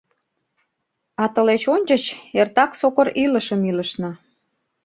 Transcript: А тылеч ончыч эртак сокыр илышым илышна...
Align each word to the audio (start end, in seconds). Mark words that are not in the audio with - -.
А 1.21 1.25
тылеч 1.33 1.63
ончыч 1.75 2.03
эртак 2.39 2.71
сокыр 2.79 3.07
илышым 3.23 3.61
илышна... 3.69 4.11